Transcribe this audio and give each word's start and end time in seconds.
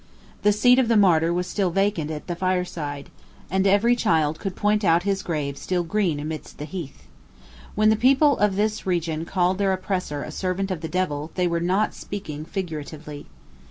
The 0.41 0.51
seat 0.51 0.79
of 0.79 0.87
the 0.87 0.97
martyr 0.97 1.31
was 1.31 1.45
still 1.45 1.69
vacant 1.69 2.09
at 2.09 2.25
the 2.25 2.35
fireside; 2.35 3.11
and 3.51 3.67
every 3.67 3.95
child 3.95 4.39
could 4.39 4.55
point 4.55 4.83
out 4.83 5.03
his 5.03 5.21
grave 5.21 5.59
still 5.59 5.83
green 5.83 6.19
amidst 6.19 6.57
the 6.57 6.65
heath. 6.65 7.03
When 7.75 7.89
the 7.89 7.95
people 7.95 8.35
of 8.39 8.55
this 8.55 8.87
region 8.87 9.25
called 9.25 9.59
their 9.59 9.73
oppressor 9.73 10.23
a 10.23 10.31
servant 10.31 10.71
of 10.71 10.81
the 10.81 10.89
devil, 10.89 11.29
they 11.35 11.45
were 11.45 11.59
not 11.59 11.93
speaking 11.93 12.45
figuratively. 12.45 13.27